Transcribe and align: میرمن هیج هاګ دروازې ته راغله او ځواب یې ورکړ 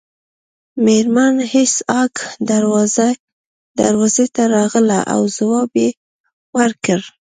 میرمن 0.85 1.35
هیج 1.51 1.73
هاګ 1.93 2.13
دروازې 3.81 4.25
ته 4.35 4.41
راغله 4.55 4.99
او 5.13 5.21
ځواب 5.37 5.71
یې 5.83 5.89
ورکړ 6.57 6.99